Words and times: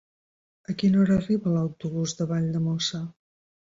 A 0.73 0.73
quina 0.83 0.99
hora 1.01 1.17
arriba 1.21 1.53
l'autobús 1.57 2.17
de 2.23 2.27
Valldemossa? 2.33 3.03